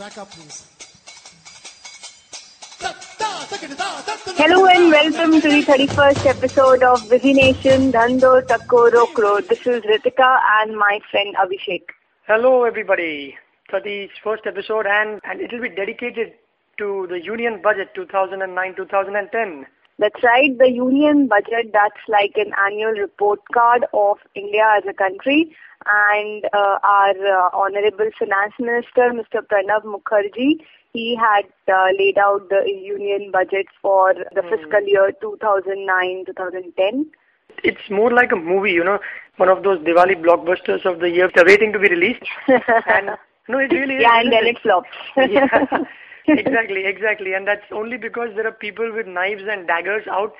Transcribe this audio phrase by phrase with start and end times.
[0.00, 0.64] Back up, please.
[4.38, 9.46] Hello and welcome to the 31st episode of Busy Nation Dhando Takko Rokro.
[9.46, 11.82] This is Ritika and my friend Abhishek.
[12.26, 13.36] Hello, everybody.
[13.70, 16.32] 31st episode, and, and it will be dedicated
[16.78, 19.66] to the Union Budget 2009-2010.
[20.00, 24.94] That's right, the Union Budget, that's like an annual report card of India as a
[24.94, 25.54] country.
[25.84, 29.42] And uh, our uh, Honorable Finance Minister, Mr.
[29.46, 37.04] Pranab Mukherjee, he had uh, laid out the Union Budget for the fiscal year 2009-2010.
[37.62, 39.00] It's more like a movie, you know,
[39.36, 42.24] one of those Diwali blockbusters of the year, they're waiting to be released.
[42.48, 43.10] and
[43.48, 44.02] no, it really is.
[44.02, 44.56] yeah, and then it?
[44.56, 44.88] it flops.
[45.16, 45.66] Yeah.
[46.28, 47.34] Exactly, exactly.
[47.34, 50.32] And that's only because there are people with knives and daggers out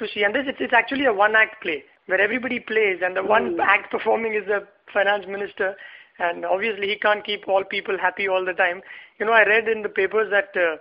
[0.00, 0.22] to see.
[0.24, 3.60] And this, it's, it's actually a one-act play where everybody plays, and the one Hmm.
[3.60, 5.76] act performing is the finance minister.
[6.18, 8.82] And obviously, he can't keep all people happy all the time.
[9.18, 10.76] You know, I read in the papers that uh,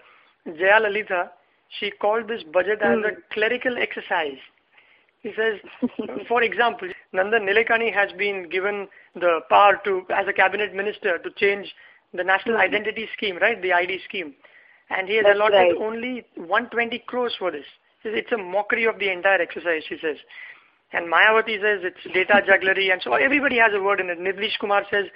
[0.58, 1.30] Jaya Lalitha,
[1.80, 4.40] she called this budget as a clerical exercise.
[5.22, 5.60] He says,
[6.28, 11.30] for example, Nandan Nilekani has been given the power to, as a cabinet minister, to
[11.32, 11.74] change
[12.14, 13.62] the national identity scheme, right?
[13.62, 14.34] The ID scheme.
[14.90, 15.78] And he has That's allotted right.
[15.80, 17.66] only 120 crores for this.
[18.04, 20.18] It's a mockery of the entire exercise, he says.
[20.94, 24.20] And Mayawati says it's data jugglery, and so everybody has a word in it.
[24.20, 25.08] Nitish Kumar says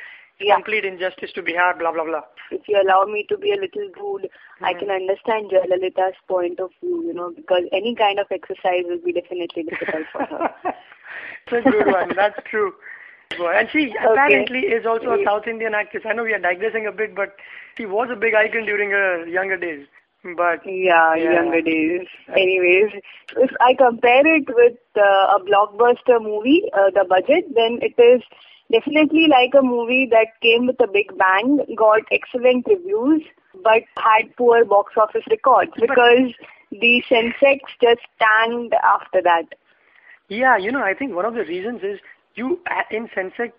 [0.41, 0.55] Yeah.
[0.55, 2.23] complete injustice to Bihar, blah, blah, blah.
[2.49, 4.27] if you allow me to be a little rude,
[4.61, 4.79] I Hmm.
[4.79, 9.13] can understand Jayalalitha's point of view, you know, because any kind of exercise will be
[9.13, 10.49] definitely difficult for her.
[11.47, 12.15] It's a good one.
[12.15, 12.73] That's true.
[13.39, 16.03] And she apparently is also a South Indian actress.
[16.07, 17.35] I know we are digressing a bit, but
[17.77, 19.87] she was a big icon during her younger days.
[20.23, 21.33] But Yeah, Yeah.
[21.41, 22.07] younger days.
[22.29, 22.91] Anyways,
[23.37, 28.21] if I compare it with uh, a blockbuster movie, uh, the budget, then it is
[28.71, 33.23] definitely like a movie that came with a big bang, got excellent reviews,
[33.63, 36.33] but had poor box office records because
[36.71, 39.45] the Sensex just tanked after that.
[40.29, 41.99] yeah, you know, I think one of the reasons is
[42.35, 42.59] you
[42.91, 43.51] in Sensex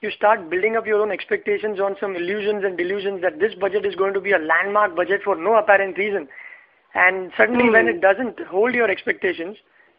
[0.00, 3.84] you start building up your own expectations on some illusions and delusions that this budget
[3.84, 6.28] is going to be a landmark budget for no apparent reason.
[6.94, 7.72] And suddenly Hmm.
[7.72, 9.58] when it doesn't hold your expectations,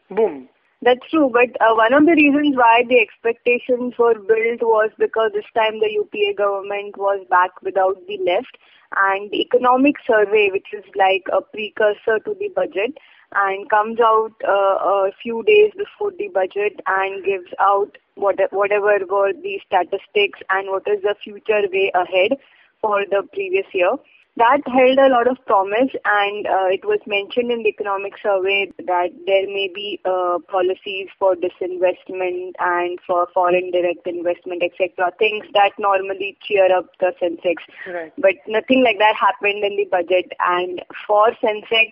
[0.10, 0.48] boom.
[0.82, 5.32] That's true, but uh, one of the reasons why the expectations were built was because
[5.34, 8.58] this time the UPA government was back without the left
[8.96, 12.98] and the economic survey, which is like a precursor to the budget
[13.36, 18.98] and comes out uh, a few days before the budget and gives out what, whatever
[19.10, 22.38] were the statistics and what is the future way ahead
[22.82, 23.92] for the previous year
[24.38, 28.72] that held a lot of promise and uh, it was mentioned in the economic survey
[28.78, 35.46] that there may be uh, policies for disinvestment and for foreign direct investment etc things
[35.54, 37.56] that normally cheer up the sensex
[37.92, 38.14] Right.
[38.18, 41.90] but nothing like that happened in the budget and for sensex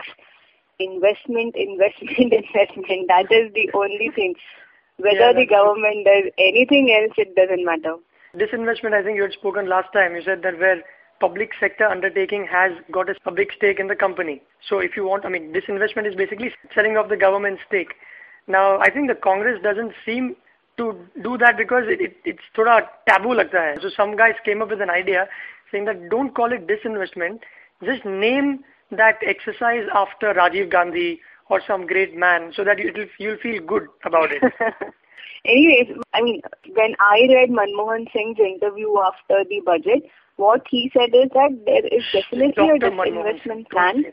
[0.80, 4.36] investment investment investment that is the only thing
[4.98, 5.58] whether Yeah, the that's true.
[5.58, 7.98] government does anything else it doesn't matter
[8.36, 10.16] Disinvestment, I think you had spoken last time.
[10.16, 10.84] You said that where
[11.20, 14.42] public sector undertaking has got a, big stake in the company.
[14.68, 17.94] So if you want, I mean, disinvestment is basically selling off the government stake.
[18.48, 20.36] Now, I think the Congress doesn't seem
[20.78, 23.76] to do that because it, it, it's thoda taboo lagta hai.
[23.82, 25.28] So some guys came up with an idea
[25.72, 27.40] saying that don't call it disinvestment,
[27.84, 33.38] just name that exercise after Rajiv Gandhi or some great man so that you'll, you'll
[33.38, 34.42] feel good about it.
[35.46, 36.42] Anyways, I mean,
[36.74, 40.04] when I read Manmohan Singh's interview after the budget,
[40.36, 42.92] what he said is that there is definitely a Dr.
[42.92, 44.06] Manmohan disinvestment plan.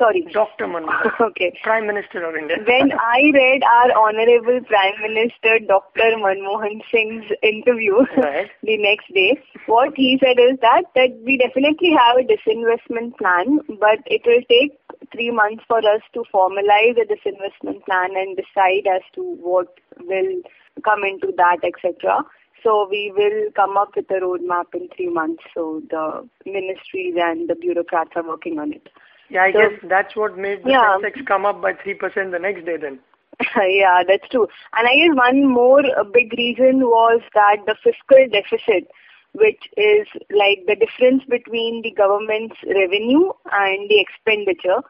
[0.00, 0.22] Sorry.
[0.32, 0.64] Dr.
[0.66, 1.52] Manmohan, Okay.
[1.62, 2.56] Prime Minister of India.
[2.66, 6.16] When I read our Honorable Prime Minister Dr.
[6.24, 8.50] Manmohan Singh's interview Right.
[8.62, 13.60] the next day, what he said is that that we definitely have a disinvestment plan,
[13.78, 14.72] but it will take
[15.12, 19.68] three months for us to formalize a disinvestment plan and decide as to what
[20.00, 20.40] will
[20.82, 22.24] come into that, etc.
[22.62, 25.42] So we will come up with a roadmap in three months.
[25.54, 28.88] So the ministries and the bureaucrats are working on it.
[29.30, 30.98] Yeah, I So- guess that's what made the Yeah.
[30.98, 32.98] Sensex come up by 3% the next day then.
[33.56, 34.46] yeah, that's true.
[34.76, 38.90] And I guess one more uh, big reason was that the fiscal deficit,
[39.32, 44.82] which is like the difference between the government's revenue and the expenditure.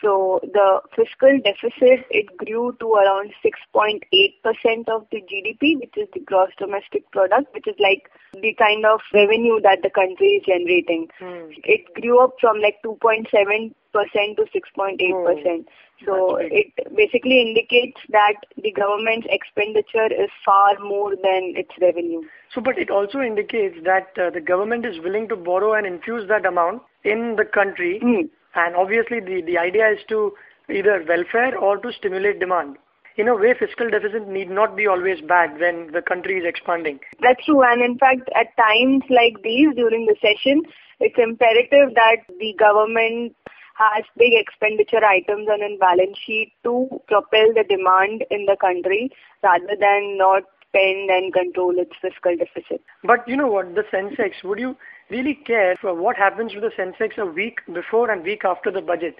[0.00, 6.20] So the fiscal deficit, it grew to around 6.8% of the GDP, which is the
[6.20, 11.08] gross domestic product, which is like the kind of revenue that the country is generating.
[11.18, 11.50] Hmm.
[11.64, 15.04] It grew up from like 2.7% to 6.8%.
[15.12, 15.64] Oh,
[16.06, 22.22] so it basically indicates that the government's expenditure is far more than its revenue.
[22.54, 26.26] So, but it also indicates that uh, the government is willing to borrow and infuse
[26.28, 28.26] that amount in the country, Hmm.
[28.54, 30.32] And obviously the, the idea is to
[30.70, 32.76] either welfare or to stimulate demand.
[33.16, 37.00] In a way, fiscal deficit need not be always bad when the country is expanding.
[37.20, 37.62] That's true.
[37.62, 40.62] And in fact, at times like these during the session,
[41.00, 43.34] it's imperative that the government
[43.74, 49.10] has big expenditure items on its balance sheet to propel the demand in the country
[49.42, 52.80] rather than not spend and control its fiscal deficit.
[53.02, 54.76] But you know what, the Sensex, would you
[55.10, 58.80] really care for what happens to the Sensex a week before and week after the
[58.80, 59.16] budget.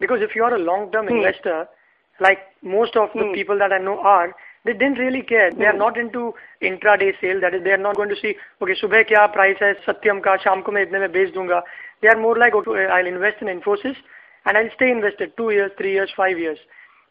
[0.00, 1.16] Because if you are a long-term hmm.
[1.16, 1.68] investor,
[2.20, 3.34] like most of the hmm.
[3.34, 4.34] people that I know are,
[4.64, 5.52] they didn't really care.
[5.52, 5.78] They are hmm.
[5.78, 7.40] not into intraday sale.
[7.40, 10.38] That is, they are not going to see, okay, subah kya price hai Satyam ka,
[10.42, 11.62] sham ko main itne mein dunga.
[12.02, 13.96] They are more like, okay, I'll invest in Infosys
[14.44, 16.58] and I'll stay invested two years, three years, five years.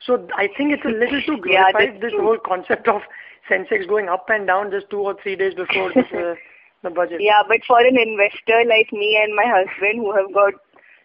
[0.06, 3.02] So I think it's a little too glorified, yeah, this whole concept of
[3.50, 6.36] Sensex going up and down just two or three days before this, uh,
[6.86, 7.22] the budget.
[7.22, 10.54] Yeah, but for an investor like me and my husband who have got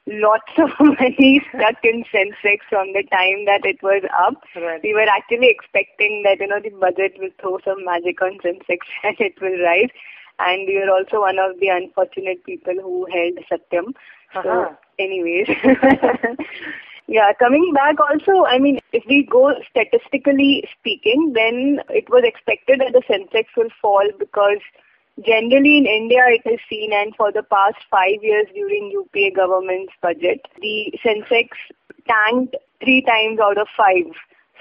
[0.07, 4.83] lots of money stuck in Sensex from the time that it was up, Right.
[4.83, 8.79] we were actually expecting that, you know, the budget will throw some magic on Sensex
[9.05, 9.91] and it will rise.
[10.39, 13.93] And we were also one of the unfortunate people who held Satyam.
[14.43, 14.75] So, Uh-huh.
[14.99, 15.49] anyways.
[17.07, 22.81] yeah, coming back also, I mean, if we go statistically speaking, then it was expected
[22.81, 24.61] that the Sensex will fall because
[25.25, 29.93] Generally in India it is seen and for the past five years during UPA government's
[30.01, 31.49] budget, the Sensex
[32.09, 34.13] tanked three times out of five.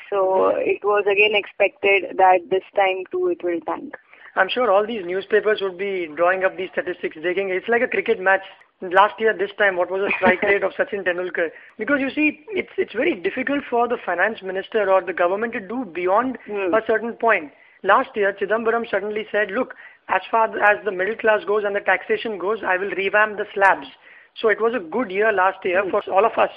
[0.10, 3.96] So it was again expected that this time too it will tank.
[4.36, 7.88] I'm sure all these newspapers would be drawing up these statistics, taking it's like a
[7.88, 8.42] cricket match.
[8.82, 11.50] Last year, this time, what was the strike rate of Sachin Tendulkar?
[11.78, 15.60] Because you see, it's it's very difficult for the finance minister or the government to
[15.60, 16.74] do beyond Hmm.
[16.74, 17.52] a certain point.
[17.84, 19.76] Last year, Chidambaram suddenly said, "Look,
[20.10, 23.46] as far as the middle class goes and the taxation goes, I will revamp the
[23.54, 23.88] slabs."
[24.36, 26.52] So it was a good year last year for all of us,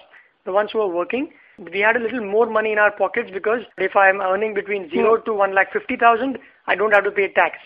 [0.45, 1.33] the ones who are working.
[1.59, 4.91] We had a little more money in our pockets because if I am earning between
[4.91, 7.59] zero to one lakh fifty thousand, I don't have to pay tax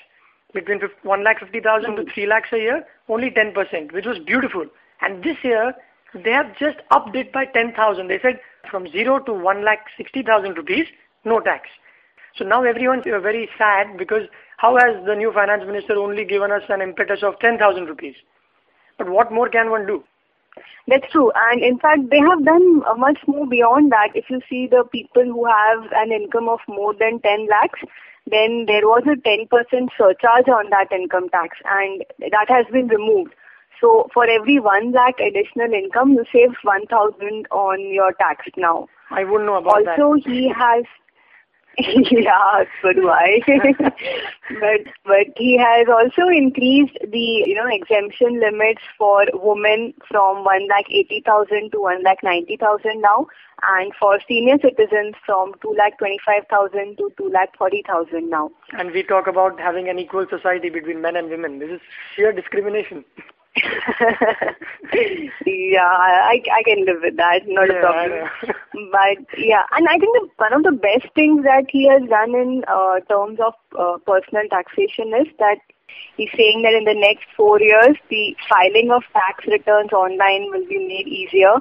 [0.57, 4.67] between 1 lakh 50,000 to 3 lakhs a year, only 10%, which was beautiful.
[5.01, 5.75] And this year,
[6.15, 8.09] they have just upped it by 10,000.
[8.09, 8.41] They said
[8.71, 10.87] from 0 to 1 lakh 60,000 rupees,
[11.25, 11.69] no tax.
[12.37, 16.51] So now everyone's uh, very sad because how has the new finance minister only given
[16.51, 18.15] us an impetus of 10,000 rupees?
[18.99, 20.03] But what more can one do?
[20.89, 21.31] That's true.
[21.35, 24.11] And in fact, they have done much more beyond that.
[24.15, 27.81] If you see the people who have an income of more than 10 lakhs,
[28.31, 29.47] then there was a 10%
[29.99, 33.35] surcharge on that income tax and that has been removed.
[33.81, 38.89] So for every 1 lakh additional income, you save 1000 on your tax now.
[39.11, 40.01] I wouldn't know about that.
[40.01, 40.85] Also, he has
[42.11, 43.41] yeah, so do I.
[44.61, 50.67] but but he has also increased the you know exemption limits for women from one
[50.69, 53.27] lakh eighty thousand to one lakh ninety thousand now,
[53.77, 58.31] and for senior citizens from two lakh twenty five thousand to two lakh forty thousand
[58.31, 58.51] now.
[58.73, 61.59] And we talk about having an equal society between men and women.
[61.59, 61.81] This is
[62.15, 63.05] sheer discrimination.
[65.47, 67.41] yeah, I I can live with that.
[67.47, 68.29] Not Yeah, a problem.
[68.93, 72.35] but yeah, and I think the, one of the best things that he has done
[72.35, 75.59] in uh, terms of uh, personal taxation is that
[76.17, 80.67] he's saying that in the next four years, the filing of tax returns online will
[80.69, 81.55] be made easier,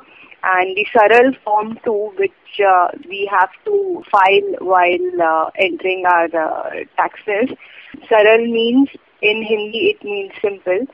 [0.43, 6.27] and the Saral Form 2, which uh, we have to file while uh, entering our
[6.35, 7.49] uh, taxes.
[8.09, 8.89] Saral means
[9.21, 10.85] in Hindi it means simple.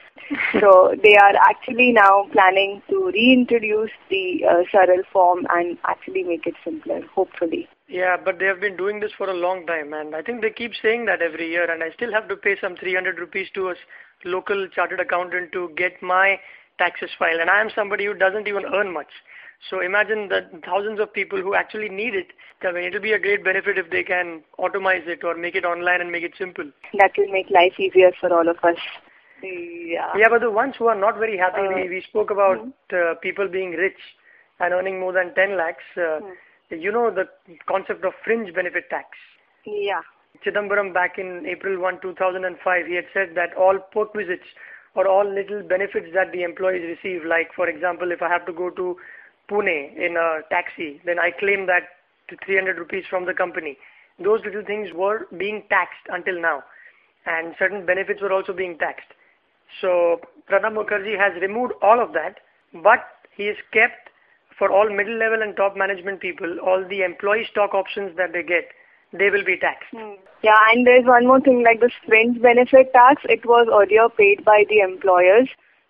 [0.60, 6.46] so they are actually now planning to reintroduce the uh, Saral form and actually make
[6.46, 7.68] it simpler, hopefully.
[7.88, 10.50] Yeah, but they have been doing this for a long time, and I think they
[10.50, 11.70] keep saying that every year.
[11.70, 13.76] And I still have to pay some 300 rupees to a
[14.24, 16.40] local chartered accountant to get my
[16.78, 17.42] taxes filed.
[17.42, 19.12] And I am somebody who doesn't even earn much.
[19.70, 22.28] So imagine the thousands of people who actually need it.
[22.64, 25.66] I mean, it'll be a great benefit if they can automize it or make it
[25.66, 26.66] online and make it simple.
[27.00, 28.78] That will make life easier for all of us.
[29.44, 30.10] Yeah.
[30.18, 32.60] Yeah, but the ones who are not very happy, Uh, we, we spoke about
[32.94, 33.98] uh, people being rich
[34.60, 35.84] and earning more than 10 lakhs.
[35.98, 36.20] Uh,
[36.70, 37.26] You know the
[37.68, 39.08] concept of fringe benefit tax.
[39.66, 40.02] Yeah.
[40.46, 44.48] Chidambaram back in April 1, 2005, he had said that all perquisites
[44.96, 48.54] or all little benefits that the employees receive, like for example, if I have to
[48.54, 48.96] go to
[49.50, 51.84] Pune in a taxi, then I claim that
[52.46, 53.78] 300 rupees from the company.
[54.24, 56.64] Those little things were being taxed until now,
[57.26, 59.12] and certain benefits were also being taxed.
[59.82, 62.40] So Pranab Mukherjee has removed all of that,
[62.74, 63.04] but
[63.36, 64.10] he has kept
[64.58, 68.44] for all middle level and top management people all the employee stock options that they
[68.44, 68.70] get
[69.14, 69.90] they will be taxed.
[69.92, 70.22] Hmm.
[70.44, 73.22] Yeah, and there's one more thing like the fringe benefit tax.
[73.26, 75.50] It was earlier paid by the employers,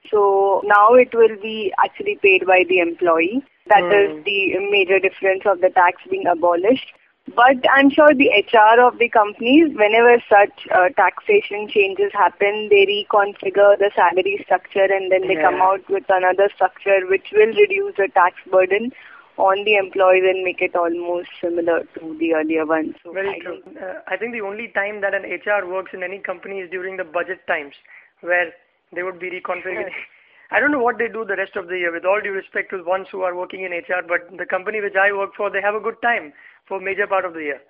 [0.09, 3.43] so now it will be actually paid by the employee.
[3.67, 4.19] That mm.
[4.19, 6.93] is the major difference of the tax being abolished.
[7.35, 12.83] But I'm sure the HR of the companies, whenever such uh, taxation changes happen, they
[12.89, 15.51] reconfigure the salary structure and then they yeah.
[15.51, 18.91] come out with another structure which will reduce the tax burden
[19.37, 22.95] on the employees and make it almost similar to the earlier one.
[23.03, 23.61] So Very I true.
[23.79, 26.97] Uh, I think the only time that an HR works in any company is during
[26.97, 27.75] the budget times
[28.21, 28.51] where
[28.93, 29.91] they would be reconfiguring.
[30.51, 31.93] I don't know what they do the rest of the year.
[31.93, 34.81] With all due respect to the ones who are working in HR, but the company
[34.81, 36.33] which I work for, they have a good time
[36.67, 37.61] for major part of the year.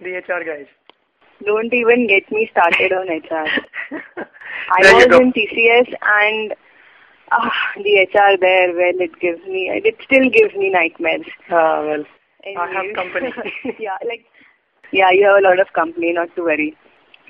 [0.00, 0.66] The HR guys.
[1.44, 3.48] Don't even get me started on HR.
[4.70, 6.54] I was in TCS and
[7.32, 11.26] uh, the HR there, well, it gives me, it still gives me nightmares.
[11.50, 12.04] Ah, well,
[12.44, 12.56] Anyways.
[12.56, 13.32] I have company.
[13.78, 14.24] yeah, like,
[14.92, 16.76] yeah, you have a lot of company, not to worry.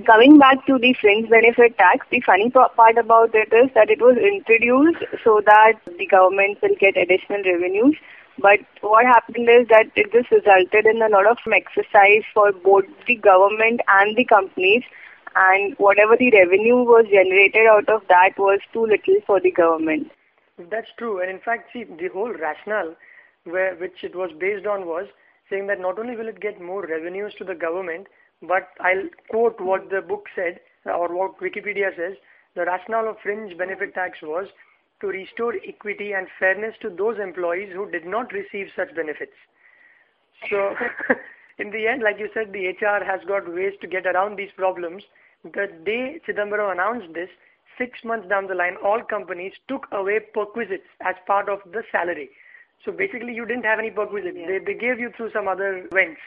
[0.06, 4.00] Coming back to the fringe benefit tax, the funny part about it is that it
[4.00, 7.96] was introduced so that the government will get additional revenues.
[8.38, 12.84] But what happened is that it just resulted in a lot of exercise for both
[13.08, 14.84] the government and the companies
[15.34, 20.12] and whatever the revenue was generated out of that was too little for the government.
[20.70, 21.20] That's true.
[21.20, 22.94] And in fact, see, the whole rationale
[23.44, 25.06] where, which it was based on was
[25.50, 28.06] saying that not only will it get more revenues to the government,
[28.42, 32.16] but I'll quote what the book said or what Wikipedia says.
[32.54, 34.46] The rationale of fringe benefit tax was
[35.00, 39.36] to restore equity and fairness to those employees who did not receive such benefits.
[40.50, 40.74] So,
[41.58, 44.50] in the end, like you said, the HR has got ways to get around these
[44.56, 45.02] problems.
[45.44, 47.28] The day Chidambaram announced this,
[47.76, 52.30] six months down the line, all companies took away perquisites as part of the salary.
[52.84, 54.36] So basically, you didn't have any perquisites.
[54.38, 54.46] Yeah.
[54.46, 56.20] They, they gave you through some other vents.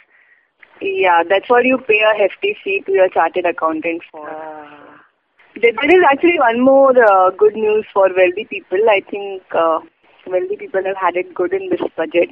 [0.81, 4.29] Yeah, that's what you pay a hefty fee to your chartered accountant for.
[4.29, 4.97] Uh,
[5.61, 8.79] there is actually one more uh, good news for wealthy people.
[8.89, 9.79] I think uh,
[10.25, 12.29] wealthy people have had it good in this budget.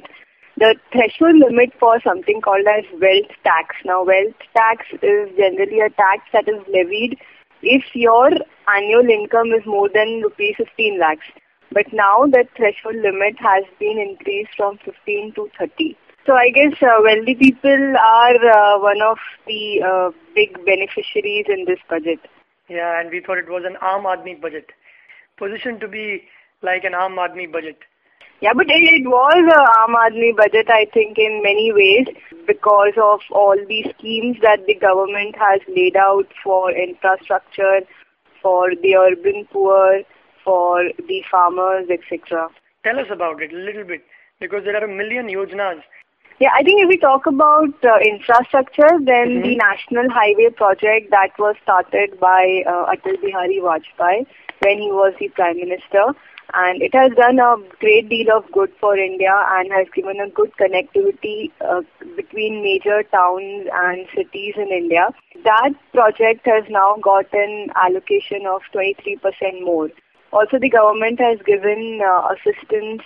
[0.56, 3.76] The threshold limit for something called as wealth tax.
[3.84, 7.18] Now, wealth tax is generally a tax that is levied
[7.62, 8.30] if your
[8.74, 11.26] annual income is more than rupees 15 lakhs.
[11.72, 15.96] But now that threshold limit has been increased from 15 to 30.
[16.26, 21.64] So I guess uh, wealthy people are uh, one of the uh, big beneficiaries in
[21.66, 22.20] this budget.
[22.68, 24.70] Yeah, and we thought it was an Aam Aadmi budget,
[25.38, 26.24] positioned to be
[26.62, 27.78] like an Aam Aadmi budget.
[28.42, 32.06] Yeah, but it, it was a Aam Aadmi budget, I think, in many ways
[32.46, 37.80] because of all the schemes that the government has laid out for infrastructure,
[38.42, 40.02] for the urban poor,
[40.44, 42.48] for the farmers, etc.
[42.84, 44.04] Tell us about it a little bit
[44.38, 45.80] because there are a million yojanas
[46.40, 49.42] yeah, I think if we talk about uh, infrastructure, then mm-hmm.
[49.42, 54.26] the national highway project that was started by uh, Atal Bihari Vajpayee
[54.60, 56.16] when he was the prime minister,
[56.54, 60.30] and it has done a great deal of good for India and has given a
[60.30, 61.82] good connectivity uh,
[62.16, 65.10] between major towns and cities in India.
[65.44, 69.20] That project has now got an allocation of 23%
[69.62, 69.90] more.
[70.32, 73.02] Also, the government has given uh, assistance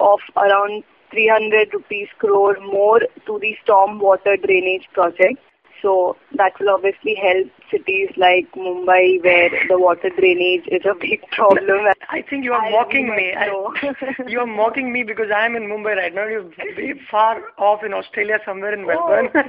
[0.00, 5.38] of around 300 rupees crore more to the storm water drainage project.
[5.82, 11.22] So that will obviously help cities like Mumbai where the water drainage is a big
[11.30, 11.86] problem.
[12.08, 13.32] I think you are I mocking me.
[13.32, 13.46] I,
[14.26, 16.26] you are mocking me because I am in Mumbai right now.
[16.26, 16.42] You're
[16.74, 19.30] very far off in Australia somewhere in Melbourne.
[19.34, 19.40] Oh.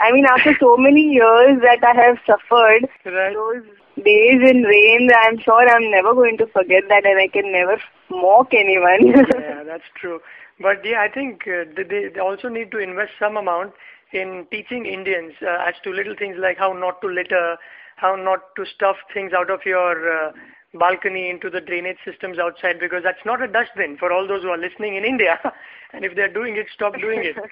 [0.00, 3.34] I mean after so many years that I have suffered, right.
[3.34, 3.64] those
[4.02, 7.80] days in rain, I'm sure I'm never going to forget that and I can never
[8.10, 9.06] mock anyone.
[9.06, 10.20] yeah, that's true.
[10.60, 13.72] But yeah, I think uh, they, they also need to invest some amount
[14.12, 17.56] in teaching Indians uh, as to little things like how not to litter,
[17.96, 20.32] how not to stuff things out of your uh,
[20.74, 24.48] balcony into the drainage systems outside because that's not a dustbin for all those who
[24.48, 25.38] are listening in India.
[25.92, 27.36] and if they're doing it, stop doing it.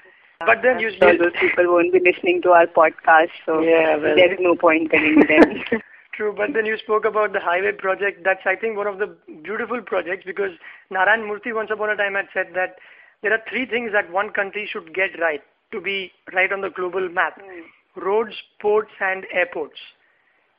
[0.47, 4.17] But then you sure those people won't be listening to our podcast, so yeah, well,
[4.17, 5.83] there is no point telling them.
[6.13, 8.25] True, but then you spoke about the highway project.
[8.25, 10.51] That's, I think, one of the beautiful projects because
[10.91, 12.77] Narayan Murthy once upon a time had said that
[13.23, 15.41] there are three things that one country should get right
[15.73, 17.41] to be right on the global map.
[17.41, 18.03] Mm.
[18.03, 19.79] Roads, ports, and airports.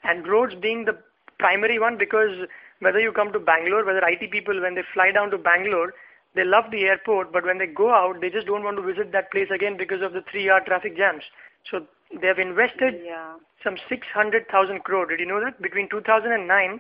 [0.03, 0.97] And roads being the
[1.37, 2.47] primary one because
[2.79, 5.93] whether you come to Bangalore, whether IT people, when they fly down to Bangalore,
[6.33, 9.11] they love the airport, but when they go out, they just don't want to visit
[9.11, 11.23] that place again because of the three-hour traffic jams.
[11.69, 11.85] So
[12.19, 13.35] they have invested Yeah.
[13.63, 15.05] some 600,000 crore.
[15.05, 15.61] Did you know that?
[15.61, 16.79] Between 2009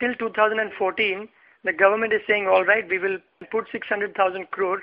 [0.00, 1.28] till 2014,
[1.64, 3.18] the government is saying, all right, we will
[3.50, 4.82] put 600,000 crore,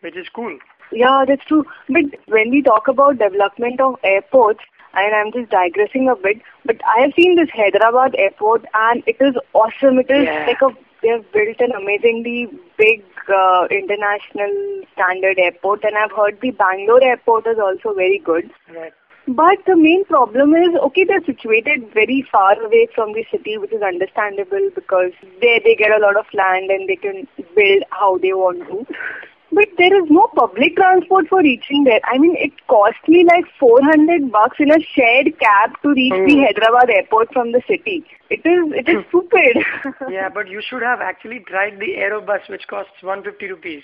[0.00, 0.56] which is cool.
[0.92, 1.64] Yeah, that's true.
[1.88, 4.60] But when we talk about development of airports,
[4.94, 9.16] and I'm just digressing a bit, but I have seen this Hyderabad airport and it
[9.20, 9.98] is awesome.
[9.98, 10.46] It is Yeah.
[10.46, 10.68] like a,
[11.02, 17.02] they have built an amazingly big uh, international standard airport and I've heard the Bangalore
[17.02, 18.50] airport is also very good.
[18.74, 18.94] Right.
[19.28, 23.72] But the main problem is, okay, they're situated very far away from the city, which
[23.72, 28.18] is understandable because they they get a lot of land and they can build how
[28.18, 28.86] they want to.
[29.78, 32.00] There is no public transport for reaching there.
[32.04, 36.34] I mean, it cost me like 400 bucks in a shared cab to reach the
[36.36, 36.44] Hmm.
[36.44, 38.04] Hyderabad airport from the city.
[38.30, 39.64] It is it is stupid.
[40.10, 43.82] Yeah, but you should have actually tried the Aerobus, which costs 150 rupees.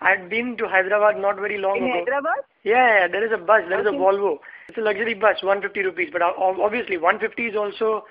[0.00, 1.98] I had been to Hyderabad not very long In ago.
[1.98, 2.44] Hyderabad?
[2.62, 3.96] Yeah, yeah, there is a bus, there is Okay.
[3.96, 4.38] a Volvo.
[4.68, 6.10] It's a luxury bus, 150 rupees.
[6.12, 8.04] But ob- obviously, 150 is also,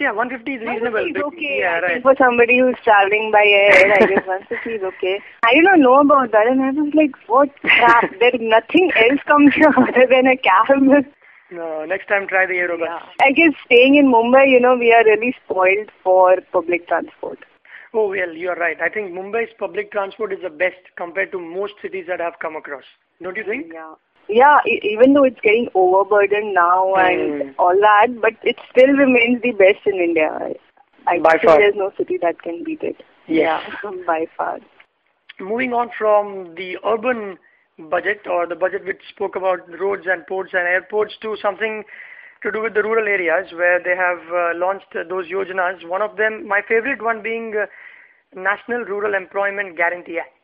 [0.00, 0.98] yeah, 150 is reasonable.
[1.06, 1.58] It's But- okay.
[1.60, 2.02] Yeah, right.
[2.02, 5.20] for somebody who's traveling by air, I guess 150 is okay.
[5.44, 8.10] I did not know about that, and I was like, what crap?
[8.20, 11.06] there nothing else comes here other than a cab.
[11.50, 12.84] No, next time try the Aerobus.
[12.84, 13.00] Yeah.
[13.22, 17.38] I guess staying in Mumbai, you know, we are really spoiled for public transport.
[17.94, 18.76] Oh, well, you are right.
[18.82, 22.54] I think Mumbai's public transport is the best compared to most cities that I've come
[22.54, 22.84] across.
[23.22, 23.72] Don't you think?
[23.72, 23.94] Yeah.
[24.28, 27.54] Yeah, e- even though it's getting overburdened now and Mm.
[27.58, 30.30] all that, but it still remains the best in India.
[30.30, 30.54] I,
[31.14, 31.58] I By think far.
[31.58, 32.96] there's no city that can beat it.
[33.26, 33.62] Yes.
[33.82, 34.58] Yeah, by far.
[35.40, 37.38] Moving on from the urban
[37.78, 41.84] budget or the budget which spoke about roads and ports and airports to something
[42.42, 45.86] to do with the rural areas where they have uh, launched uh, those yojanas.
[45.86, 47.66] One of them, my favorite one being uh,
[48.34, 50.37] National Rural Employment Guarantee Act,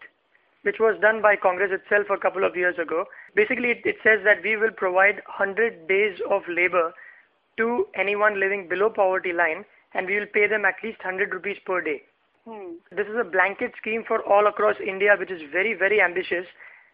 [0.64, 3.04] which was done by Congress itself a couple of years ago.
[3.36, 6.92] Basically, it, it says that we will provide 100 days of labor
[7.58, 11.56] to anyone living below poverty line and we will pay them at least 100 rupees
[11.64, 12.02] per day.
[12.48, 12.80] Hmm.
[12.90, 16.46] This is a blanket scheme for all across India, which is very, very ambitious.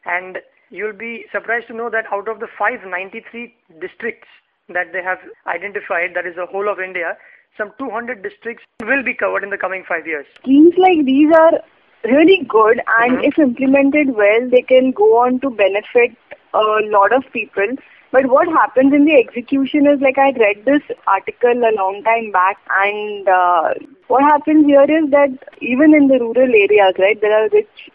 [0.04, 4.28] And you'll be surprised to know that out of the 593 districts
[4.68, 7.16] that they have identified, that is the whole of India,
[7.56, 10.26] some 200 districts will be covered in the coming five years.
[10.42, 11.58] schemes like these are
[12.04, 13.24] really good and Mhm.
[13.30, 16.16] if implemented well they can go on to benefit
[16.54, 16.62] a
[16.96, 17.74] lot of people
[18.12, 20.82] but what happens in the execution is like i read this
[21.16, 23.74] article a long time back and uh,
[24.08, 27.86] what happens here is that even in the rural areas right there are rich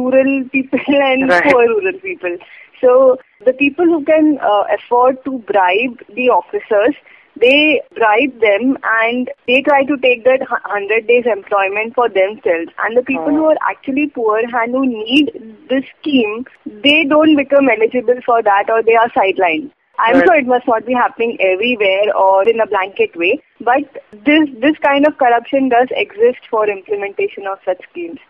[0.00, 0.80] rural people
[1.10, 1.50] and Right.
[1.50, 2.36] poor rural people
[2.80, 6.94] so the people who can uh, afford to bribe the officers
[7.40, 12.96] they bribe them and they try to take that 100 days employment for themselves and
[12.96, 13.36] the people Oh.
[13.36, 15.32] who are actually poor and who need
[15.68, 16.44] this scheme
[16.88, 20.26] they don't become eligible for that or they are sidelined i'm Right.
[20.26, 23.32] sure it must not be happening everywhere or in a blanket way
[23.70, 24.00] but
[24.30, 28.20] this this kind of corruption does exist for implementation of such schemes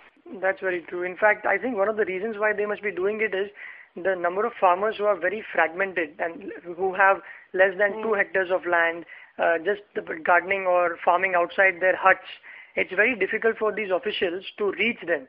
[0.42, 0.99] That's very true.
[1.07, 3.49] In fact, I think one of the reasons why they must be doing it is
[3.96, 7.22] the number of farmers who are very fragmented and who have
[7.53, 9.05] less than two hectares of land,
[9.38, 12.26] uh, just the gardening or farming outside their huts.
[12.76, 15.26] It's very difficult for these officials to reach them.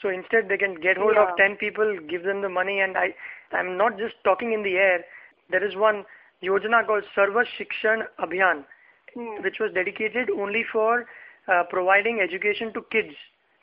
[0.00, 1.30] So instead, they can get hold Yeah.
[1.30, 3.14] of 10 people, give them the money, and I,
[3.52, 5.04] I'm not just talking in the air.
[5.50, 6.04] There is one
[6.42, 8.64] yojana called Sarva Shikshan Abhiyan,
[9.14, 9.42] Hmm.
[9.42, 11.06] which was dedicated only for
[11.48, 13.14] uh, providing education to kids.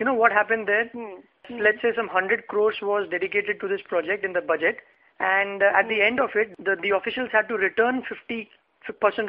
[0.04, 0.90] You know what happened there?
[0.92, 1.24] Hmm.
[1.64, 4.80] Let's say some 100 crores was dedicated to this project in the budget,
[5.22, 8.50] and uh, at the end of it, the, the officials had to return 50%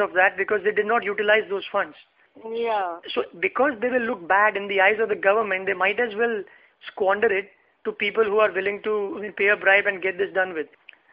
[0.02, 1.94] of that because they did not utilize those funds.
[2.52, 6.00] yeah So because they will look bad in the eyes of the government, they might
[6.00, 6.42] as well
[6.90, 7.50] squander it
[7.84, 10.66] to people who are willing to pay a bribe and get this done with.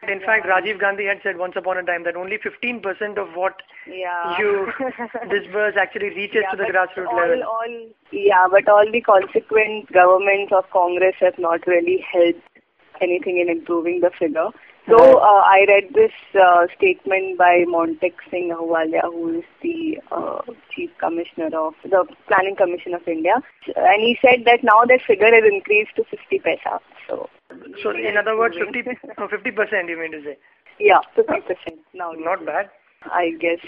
[0.08, 3.62] In fact, Rajiv Gandhi had said once upon a time that only 15% of what
[3.86, 4.66] yeah you
[5.30, 7.42] disburse actually reaches to the grassroots all, level.
[7.44, 12.42] All, yeah, but all the consequent governments of Congress have not really helped
[13.00, 14.48] anything in improving the figure.
[14.88, 20.40] So uh, I read this uh, statement by Montek Singh Ahluwalia, who is the uh,
[20.74, 23.34] Chief Commissioner of the Planning Commission of India,
[23.76, 26.80] and he said that now that figure has increased to 50 paisa.
[27.08, 27.30] So
[27.82, 28.82] So in other words, 50,
[29.18, 30.38] oh, 50% you mean to say.
[30.80, 32.10] yeah, 50 percent now.
[32.16, 32.68] Not bad.
[33.04, 33.58] I guess.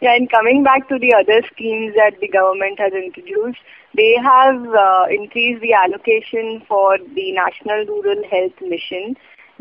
[0.00, 3.58] Yeah, and coming back to the other schemes that the government has introduced,
[3.94, 9.14] they have uh, increased the allocation for the National Rural Health Mission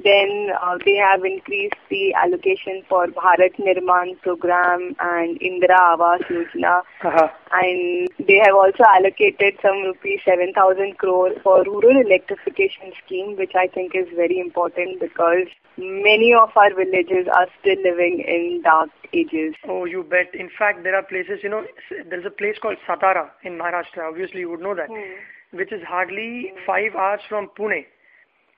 [0.03, 6.81] Then uh, they have increased the allocation for Bharat Nirman program and Indira Awas Yojana.
[7.03, 7.27] Uh-huh.
[7.51, 13.67] And they have also allocated some rupees 7,000 crore for rural electrification scheme, which I
[13.67, 19.55] think is very important because many of our villages are still living in dark ages.
[19.67, 20.33] Oh, you bet.
[20.35, 21.63] In fact, there are places, you know,
[22.09, 24.07] there's a place called Satara in Maharashtra.
[24.09, 25.57] Obviously, you would know that, Hmm.
[25.57, 27.85] which is hardly five hours from Pune.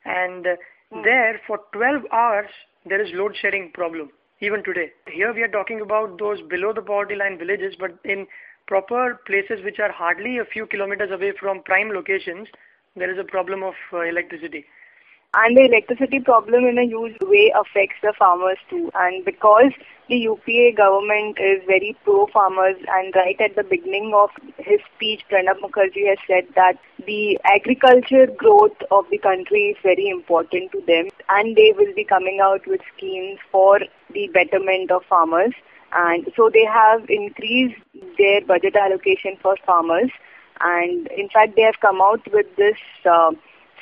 [0.05, 0.61] And uh, Hmm.
[0.91, 2.49] There, for 12 hours,
[2.85, 4.09] there is load shedding problem,
[4.41, 4.91] even today.
[5.11, 8.25] Here we are talking about those below the poverty line villages, but in
[8.67, 12.47] proper places which are hardly a few kilometers away from prime locations,
[12.95, 14.65] there is a problem of uh, electricity.
[15.31, 18.89] And the electricity problem in a huge way affects the farmers too.
[18.95, 19.71] And because
[20.07, 25.59] the UPA government is very pro-farmers and right at the beginning of his speech, Pranab
[25.61, 31.09] Mukherjee has said that the agriculture growth of the country is very important to them
[31.29, 33.79] and they will be coming out with schemes for
[34.11, 35.53] the betterment of farmers.
[35.93, 37.79] And so they have increased
[38.17, 40.09] their budget allocation for farmers.
[40.59, 43.31] And in fact, they have come out with this uh,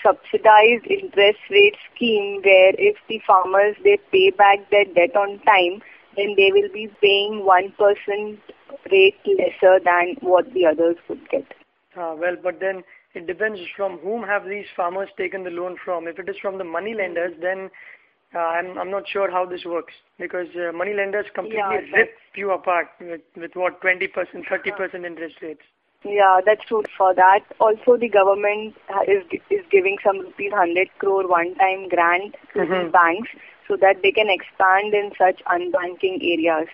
[0.03, 5.81] subsidized interest rate scheme where if the farmers they pay back their debt on time,
[6.15, 8.37] then they will be paying 1%
[8.91, 11.45] rate lesser than what the others would get.
[11.95, 12.83] Uh, well, but then
[13.13, 16.07] it depends from whom have these farmers taken the loan from.
[16.07, 17.69] If it is from the money lenders, then
[18.35, 22.11] uh, I'm I'm not sure how this works because uh, money lenders completely Yeah, rip
[22.35, 25.61] you apart with with what 20 percent, 30 percent interest rates.
[26.07, 26.83] Yeah, that's true.
[26.97, 28.75] For that, also the government
[29.07, 32.91] is is giving some rupees 100 crore one-time grant to the Mhm.
[32.91, 33.29] banks
[33.67, 36.69] so that they can expand in such unbanking areas.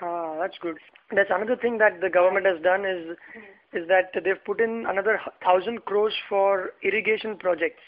[0.00, 0.78] Ah, that's good.
[1.10, 3.16] That's another thing that the government has done is
[3.72, 7.82] is that they've put in another thousand crores for irrigation projects.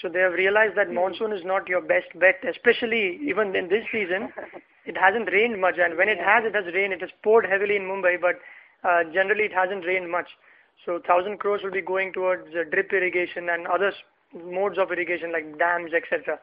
[0.00, 3.86] So they have realized that monsoon is not your best bet, especially even in this
[3.90, 4.32] season.
[4.90, 6.94] It hasn't rained much, and when it has, it has rained.
[6.94, 8.38] It has poured heavily in Mumbai, but
[9.12, 10.28] generally it hasn't rained much.
[10.84, 13.92] So thousand crores will be going towards uh, drip irrigation and other
[14.34, 16.38] modes of irrigation like dams, etc.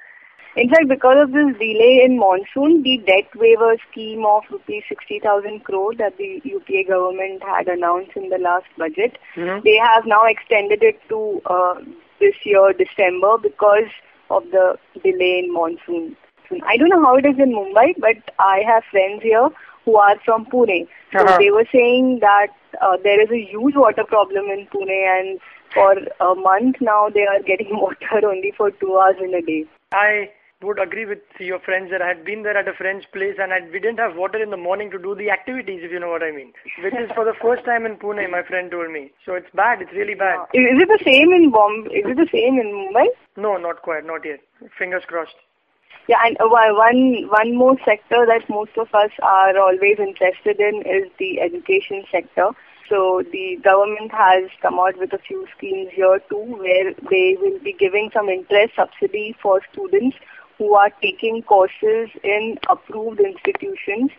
[0.56, 5.64] In fact, because of this delay in monsoon, the debt waiver scheme of rupees 60,000
[5.64, 9.64] crore that the UPA government had announced in the last budget, Mhm.
[9.64, 11.76] they have now extended it to uh,
[12.20, 13.92] this year, December, because
[14.30, 16.16] of the delay in monsoon.
[16.64, 19.50] I don't know how it is in Mumbai, but I have friends here
[19.88, 20.80] who are from Pune.
[21.16, 21.38] So Uh-huh.
[21.42, 22.48] they were saying that
[22.86, 25.40] uh, there is a huge water problem in Pune and
[25.76, 25.94] for
[26.32, 29.62] a month now they are getting water only for two hours in a day.
[29.94, 30.30] I
[30.68, 33.54] would agree with your friends that I had been there at a friend's place and
[33.54, 36.10] I, we didn't have water in the morning to do the activities, if you know
[36.10, 36.52] what I mean.
[36.84, 39.12] Which is for the first time in Pune, my friend told me.
[39.26, 40.40] So it's bad, it's really bad.
[40.54, 41.94] Is, is it the same in Bombay?
[42.02, 43.06] Is it the same in Mumbai?
[43.38, 44.40] No, not quite, not yet.
[44.80, 45.38] Fingers crossed.
[46.08, 50.60] Yeah, and one one one one more sector that most of us are always interested
[50.60, 52.52] in is the education sector.
[52.90, 57.60] So the government has come out with a few schemes here too, where they will
[57.60, 60.16] be giving some interest subsidy for students
[60.58, 64.12] who are taking courses in approved institutions,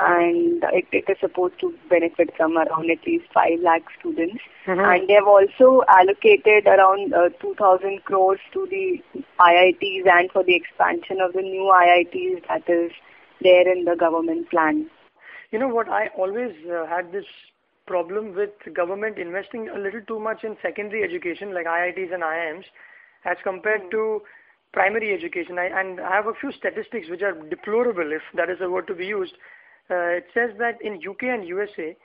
[0.00, 4.42] and it, it is supposed to benefit some around at least five lakh students.
[4.66, 4.80] Mhm.
[4.80, 9.02] And they have also allocated around uh, 2,000 crores to the
[9.38, 12.92] IITs and for the expansion of the new IITs that is
[13.42, 14.88] there in the government plan.
[15.50, 17.26] You know what, I always uh, had this
[17.86, 22.64] problem with government investing a little too much in secondary education like IITs and IIMs
[23.24, 24.22] as compared to
[24.72, 25.58] primary education.
[25.58, 28.86] I, and I have a few statistics which are deplorable, if that is a word
[28.86, 29.34] to be used.
[29.90, 31.96] Uh, it says that in UK and USA,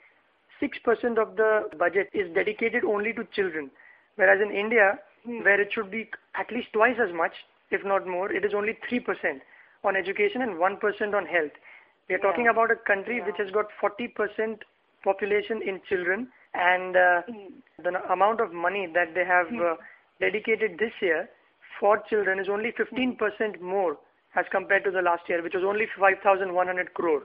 [0.60, 3.70] 6% of the budget is dedicated only to children,
[4.16, 7.32] whereas in India, where it should be at least twice as much,
[7.70, 9.40] if not more, it is only 3%
[9.84, 11.52] on education and 1% on health.
[12.08, 14.58] We are talking about a country which has got 40%
[15.04, 17.22] population in children, and uh,
[17.82, 19.76] the n- amount of money that they have uh,
[20.20, 21.28] dedicated this year
[21.78, 23.98] for children is only 15% more
[24.34, 27.22] as compared to the last year, which was only 5,100 crore.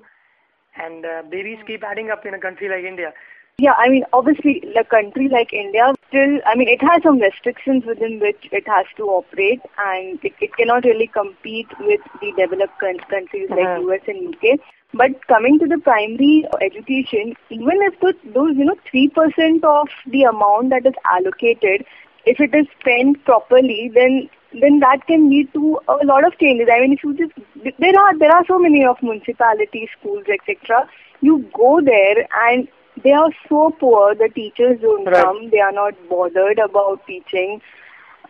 [0.75, 3.13] And uh, babies keep adding up in a country like India.
[3.57, 7.83] Yeah, I mean, obviously, a country like India still, I mean, it has some restrictions
[7.85, 12.79] within which it has to operate, and it, it cannot really compete with the developed
[12.79, 13.83] countries like Mhm.
[13.89, 14.59] US and UK.
[14.93, 20.23] But coming to the primary education, even if the, those, you know, 3% of the
[20.23, 21.85] amount that is allocated,
[22.25, 26.67] if it is spent properly, then then that can lead to a lot of changes.
[26.71, 27.31] I mean, if you just
[27.79, 30.87] there are there are so many of municipality schools, etc.
[31.21, 32.67] You go there and
[33.03, 34.15] they are so poor.
[34.15, 35.23] The teachers don't Right.
[35.23, 35.49] come.
[35.49, 37.61] They are not bothered about teaching.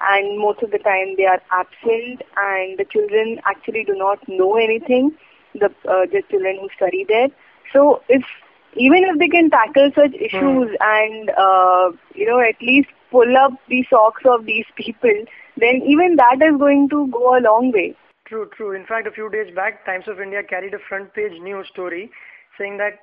[0.09, 4.55] and most of the time they are absent and the children actually do not know
[4.57, 5.11] anything,
[5.53, 7.27] the, uh, the children who study there.
[7.71, 8.23] So if
[8.73, 10.23] even if they can tackle such hmm.
[10.23, 10.75] issues mm.
[10.79, 15.25] and uh, you know at least pull up the socks of these people,
[15.57, 17.95] then even that is going to go a long way.
[18.25, 18.71] True, true.
[18.71, 22.09] In fact, a few days back, Times of India carried a front page news story
[22.57, 22.99] saying that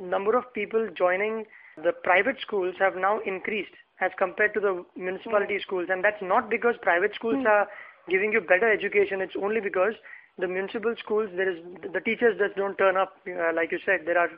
[0.00, 1.44] number of people joining
[1.82, 5.62] the private schools have now increased as compared to the municipality mm.
[5.62, 7.48] schools, and that's not because private schools mm.
[7.48, 7.68] are
[8.08, 9.20] giving you better education.
[9.20, 9.94] It's only because
[10.38, 11.58] the municipal schools there is
[11.92, 13.16] the teachers just don't turn up.
[13.26, 14.30] Uh, like you said, there are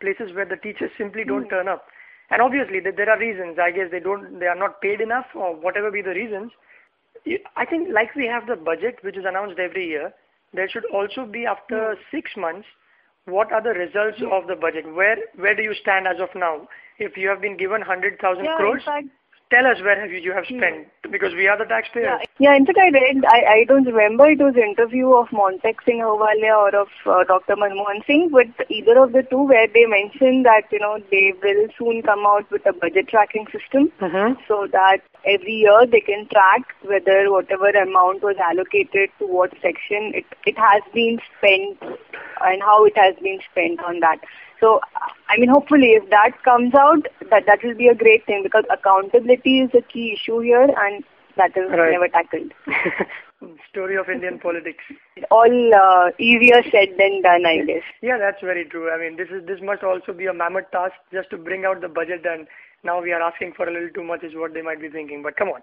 [0.00, 1.50] places where the teachers simply don't mm.
[1.50, 1.86] turn up.
[2.30, 3.58] And obviously there are reasons.
[3.62, 6.52] I guess they don't, they are not paid enough or whatever be the reasons.
[7.56, 10.12] I think like we have the budget which is announced every year,
[10.54, 11.96] there should also be after mm.
[12.10, 12.66] six months,
[13.26, 14.30] what are the results yeah.
[14.30, 14.86] of the budget?
[14.94, 16.68] Where where do you stand as of now?
[16.98, 18.82] If you have been given 100,000 yeah, crores,
[19.50, 22.20] tell us where have you, you have spent because we are the taxpayers.
[22.38, 25.76] Yeah, yeah in fact I read, I, I don't remember it was interview of Montek
[25.84, 27.54] Singh Ahluwalia or of uh, Dr.
[27.56, 31.68] Manmohan Singh, but either of the two where they mentioned that, you know, they will
[31.78, 34.34] soon come out with a budget tracking system mm-hmm.
[34.48, 40.12] so that every year they can track whether whatever amount was allocated to what section
[40.14, 41.78] it, it has been spent
[42.40, 44.18] and how it has been spent on that.
[44.60, 44.80] So,
[45.28, 48.64] I mean, hopefully, if that comes out, that that will be a great thing because
[48.70, 51.04] accountability is a key issue here, and
[51.36, 51.92] that is right.
[51.92, 52.52] never tackled.
[53.68, 54.82] Story of Indian politics.
[55.30, 57.84] All uh, easier said than done, I guess.
[58.00, 58.90] Yeah, that's very true.
[58.90, 61.82] I mean, this is this must also be a mammoth task just to bring out
[61.82, 62.46] the budget, and
[62.86, 65.22] now we are asking for a little too much, is what they might be thinking.
[65.22, 65.62] But come on,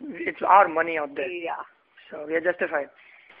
[0.00, 1.30] it's our money out there.
[1.30, 1.64] Yeah.
[2.10, 2.88] So we are justified.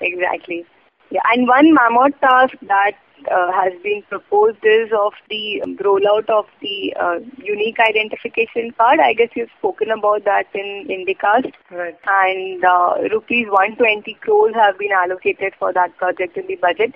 [0.00, 0.64] Exactly.
[1.10, 2.92] Yeah, and one mammoth task that
[3.30, 9.00] uh, has been proposed is of the rollout of the uh, unique identification card.
[9.00, 11.52] I guess you've spoken about that in Indicast.
[11.70, 11.96] Right.
[12.06, 16.94] And uh, rupees 120 crores have been allocated for that project in the budget,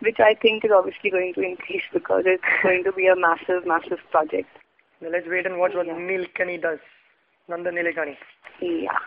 [0.00, 3.66] which I think is obviously going to increase because it's going to be a massive,
[3.66, 4.48] massive project.
[5.00, 5.94] Well, let's wait and watch what yeah.
[5.94, 6.78] Nilekani does.
[7.48, 8.16] Nanda Nilekani.
[8.60, 8.98] Yeah.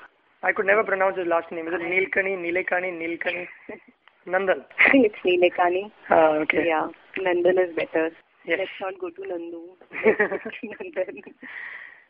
[0.42, 1.68] I could never pronounce his last name.
[1.68, 3.48] Is it Nilekani, Nilekani, Nilekani?
[4.28, 4.66] Nandan.
[4.94, 5.92] it's Nilekani.
[6.10, 6.66] Ah, okay.
[6.68, 6.88] Yeah,
[7.20, 8.10] Nandan is better.
[8.46, 8.60] Yes.
[8.60, 9.62] Let's not go to Nandu.
[10.64, 11.24] Nandan.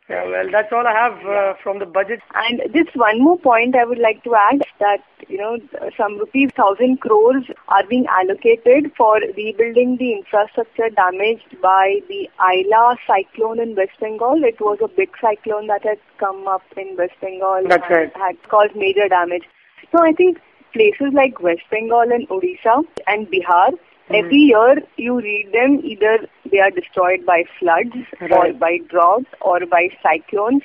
[0.10, 2.20] Yeah, well, that's all I have uh, from the budget.
[2.36, 5.58] And just one more point I would like to add that, you know,
[5.96, 12.98] some rupees 1000 crores are being allocated for rebuilding the infrastructure damaged by the Aila
[13.08, 14.44] cyclone in West Bengal.
[14.44, 18.18] It was a big cyclone that had come up in West Bengal that's and right.
[18.18, 19.44] had caused major damage.
[19.94, 20.40] So I think
[20.74, 23.72] places like West Bengal and Odisha and Bihar,
[24.10, 24.20] mm.
[24.20, 28.32] every year you read them either they are destroyed by floods right.
[28.32, 30.62] or by drought or by cyclones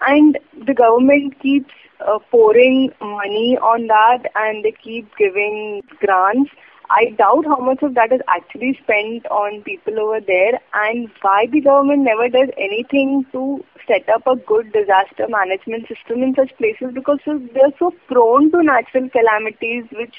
[0.00, 1.72] and the government keeps
[2.06, 6.50] uh, pouring money on that and they keep giving grants
[6.90, 11.46] I doubt how much of that is actually spent on people over there and why
[11.50, 16.56] the government never does anything to set up a good disaster management system in such
[16.56, 20.14] places because they're so prone to natural calamities which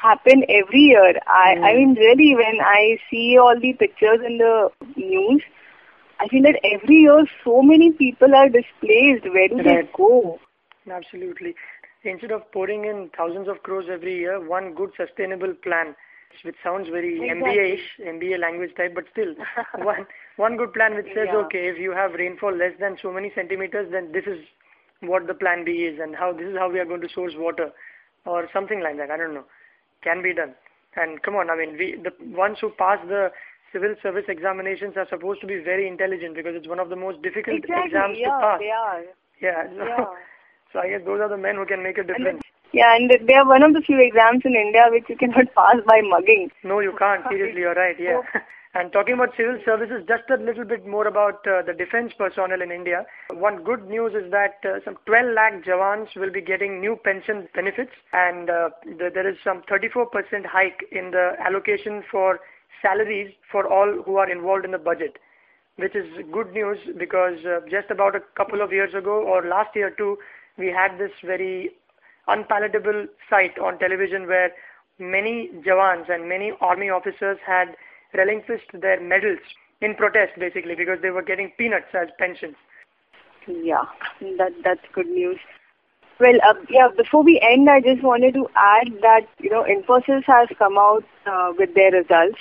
[0.00, 1.14] happen every year.
[1.26, 1.64] I, mm.
[1.64, 5.42] I mean really when I see all the pictures in the news,
[6.20, 9.24] I feel that every year so many people are displaced.
[9.24, 9.86] Where do right.
[9.86, 10.38] they go?
[10.90, 11.54] Absolutely
[12.04, 15.94] instead of pouring in thousands of crores every year, one good sustainable plan,
[16.44, 17.42] which sounds very exactly.
[17.42, 19.34] MBA-ish, MBA language type, but still
[19.84, 21.36] one one good plan which says, yeah.
[21.36, 24.38] okay, if you have rainfall less than so many centimeters, then this is
[25.00, 27.34] what the plan B is, and how this is how we are going to source
[27.36, 27.70] water,
[28.24, 29.10] or something like that.
[29.10, 29.44] I don't know.
[30.02, 30.54] Can be done.
[30.96, 33.30] And come on, I mean, we the ones who pass the
[33.72, 37.22] civil service examinations are supposed to be very intelligent because it's one of the most
[37.22, 38.58] difficult exactly, exams yeah, to pass.
[38.58, 39.02] They are.
[39.40, 39.64] Yeah.
[39.76, 40.04] So, yeah.
[40.72, 42.42] So I guess those are the men who can make a difference.
[42.72, 45.76] Yeah, and they are one of the few exams in India which you cannot pass
[45.86, 46.50] by mugging.
[46.62, 47.24] No, you can't.
[47.30, 47.96] Seriously, you're right.
[47.98, 48.22] Yeah.
[48.72, 52.62] And talking about civil services, just a little bit more about uh, the defense personnel
[52.62, 53.04] in India.
[53.30, 57.48] One good news is that uh, some 12 lakh Jawans will be getting new pension
[57.52, 62.38] benefits, and uh, the, there is some 34% hike in the allocation for
[62.80, 65.18] salaries for all who are involved in the budget,
[65.76, 69.74] which is good news because uh, just about a couple of years ago or last
[69.74, 70.16] year too,
[70.58, 71.70] we had this very
[72.28, 74.52] unpalatable sight on television where
[75.00, 77.74] many Jawans and many army officers had
[78.14, 79.40] relinquished their medals
[79.80, 82.56] in protest basically because they were getting peanuts as pensions.
[83.46, 83.84] Yeah,
[84.38, 85.38] that that's good news.
[86.20, 90.22] Well, uh, yeah, before we end, I just wanted to add that, you know, Infosys
[90.26, 92.38] has come out uh, with their results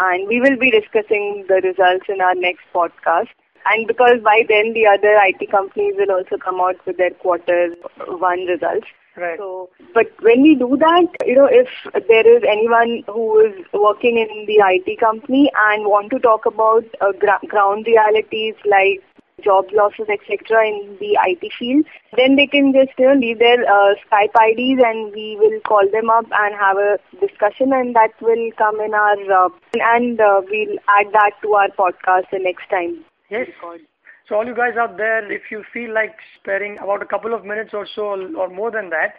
[0.00, 3.28] and we will be discussing the results in our next podcast.
[3.66, 7.74] And because by then the other IT companies will also come out with their quarter
[8.08, 8.88] one results.
[9.16, 9.38] Right.
[9.38, 11.68] So, but when we do that, you know, if
[12.08, 16.84] there is anyone who is working in the IT company and want to talk about
[17.00, 19.02] uh, gra- ground realities like
[19.42, 21.84] job losses, etc., in the IT field,
[22.16, 25.84] then they can just you know leave their uh, Skype IDs and we will call
[25.90, 30.40] them up and have a discussion, and that will come in our uh, and uh,
[30.48, 33.04] we'll add that to our podcast the next time.
[33.30, 33.48] Yes.
[34.30, 37.44] So all you guys out there, if you feel like sparing about a couple of
[37.44, 39.14] minutes or so or more than that,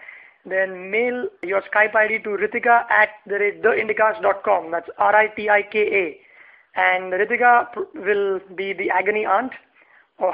[0.45, 4.71] then mail your Skype ID to Ritika at the theindicast.com.
[4.71, 6.17] That's R-I-T-I-K-A.
[6.79, 9.51] And Ritika will be the agony aunt.
[10.21, 10.31] Oh.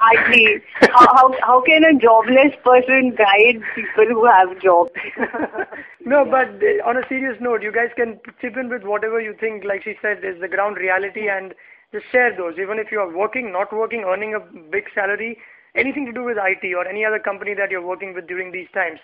[0.00, 0.62] Hardly.
[0.80, 4.92] how, how, how can a jobless person guide people who have jobs?
[6.06, 9.34] no, but uh, on a serious note, you guys can chip in with whatever you
[9.40, 11.52] think, like she said, is the ground reality and
[11.92, 12.54] just share those.
[12.58, 15.38] Even if you are working, not working, earning a big salary,
[15.74, 18.68] anything to do with IT or any other company that you're working with during these
[18.74, 19.00] times.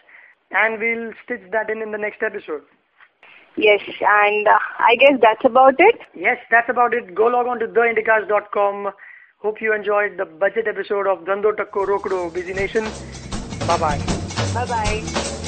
[0.51, 2.63] And we'll stitch that in in the next episode.
[3.57, 5.97] Yes, and uh, I guess that's about it.
[6.15, 7.15] Yes, that's about it.
[7.15, 8.91] Go log on to theindicast.com.
[9.39, 12.85] Hope you enjoyed the budget episode of Dando Takko Rokdo Busy Nation.
[13.67, 13.99] Bye bye.
[14.55, 15.44] Bye bye.